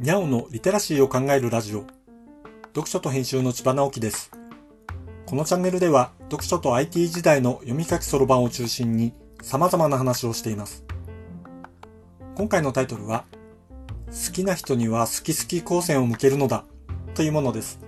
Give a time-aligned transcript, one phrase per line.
[0.00, 1.84] にゃおのリテラシーを考えるラジオ。
[2.68, 4.30] 読書と編集の千葉直樹です。
[5.26, 9.12] このチャンネルでは読書と IT 時代の読み書きそろばんを中心に
[9.42, 10.86] 様々な話をしています。
[12.34, 13.26] 今回のタイトルは、
[14.06, 16.64] 好きな人には好き好き光線を向けるのだ
[17.12, 17.78] というものです。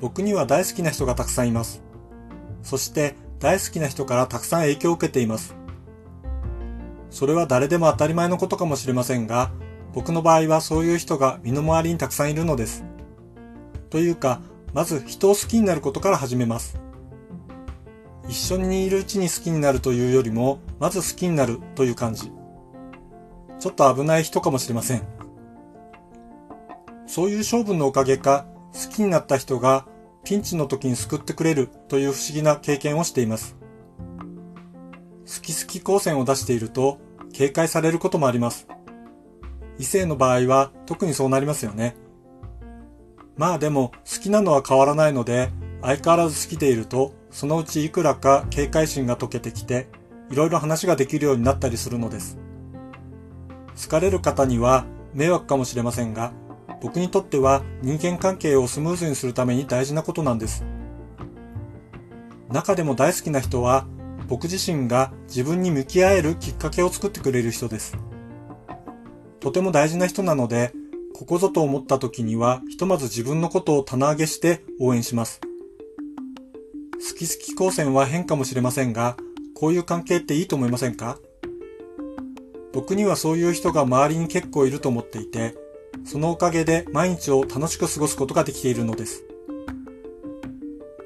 [0.00, 1.82] 僕には大好きな人がたくさんいます。
[2.62, 5.56] そして大好きな人からたくさん影響を受けています。
[7.10, 9.50] それは誰でも当たり前のことかもしれませんが、
[9.94, 12.84] 僕の場合はそういう人が身の回りにたくさんいるのです。
[13.90, 14.40] というか、
[14.72, 16.80] まず人を好きになることから始めます。
[18.28, 22.32] 一緒にいるうちに好きになるというよりも、まず好きになるという感じ。
[23.60, 25.02] ちょっと危ない人かもしれません。
[27.06, 29.86] そういう勝負のおかげか、好きになった人が
[30.24, 33.56] ピンチの時に救ってくれるという不思議な経験をしています。
[35.24, 36.98] 好き好き光線を出していると
[37.32, 38.66] 警戒されることもあります。
[39.78, 41.96] 異性の場合は特にそうなりますよね。
[43.36, 45.50] まあでも好きなのは変わらないので
[45.82, 49.88] 相変わらず好きでいるとそのうちいくらか警戒心が解けてきて
[50.30, 52.38] いろいろ話ができるようになったりするのです。
[53.82, 56.32] 好かれる方には迷惑かもしれませんが
[56.80, 60.64] 僕にとっては人間関係をスムーズにするために大事なことなんです。
[62.50, 63.86] 中でも大好きな人は
[64.28, 67.96] 僕自身が自分に向き合えるきっかけを作ってくれる人です。
[69.44, 70.72] とても大事な人なので、
[71.12, 75.42] ここぞと思った時には、ひとまず自分のことを棚上げして応援します。
[75.42, 79.18] 好き好き光線は変かもしれませんが、
[79.54, 81.18] こういう関係っていいと思いませんか？
[82.72, 85.54] 僕にはそういう人が周りに結構いると思っていて、
[86.06, 89.24] そのおかげで毎日を楽しく過ごすことができているのです。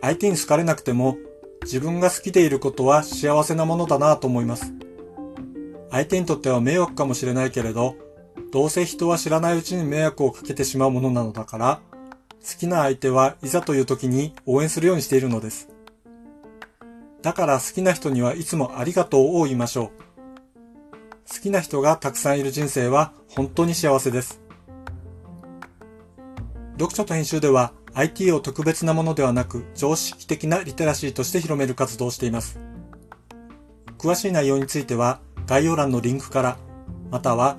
[0.00, 1.16] 相手に好かれなくても
[1.64, 4.72] 自分が好きでいることは幸せなものだなと思います。
[5.90, 7.96] 相手にとっては迷惑かもしれないけれど、
[8.50, 11.80] どうせ人は知らないうちに迷惑をかけてしまうものなのだから、
[12.40, 15.68] 好きな相手はいざという時に応援するようにしているのです。
[17.20, 19.90] だから好きな人にはいつもありがとうを言いましょう。
[21.30, 24.40] 好きな人がたくさんいる人生は本当に幸せです。
[26.78, 32.58] 読書と編集では IT を特別なものではなく常識的なリテラシーとして広める活動をしています。
[33.98, 36.56] 詳しい内容については概要欄のリンクから、
[37.10, 37.58] または